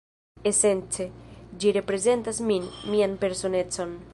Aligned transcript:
Esence, 0.51 1.05
ĝi 1.65 1.73
reprezentas 1.77 2.41
min, 2.53 2.67
mian 2.95 3.17
personecon 3.25 3.95